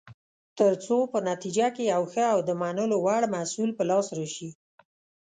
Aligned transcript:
ترڅو 0.57 0.97
په 1.13 1.19
نتیجه 1.29 1.67
کې 1.75 1.83
یو 1.93 2.03
ښه 2.11 2.23
او 2.33 2.39
د 2.47 2.49
منلو 2.61 2.97
وړ 3.05 3.23
محصول 3.35 3.69
په 3.77 3.83
لاس 3.89 4.07
راشي. 4.17 4.49